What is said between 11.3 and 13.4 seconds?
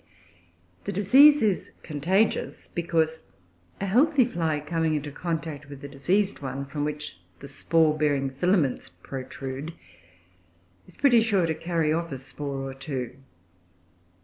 to carry off a spore or two.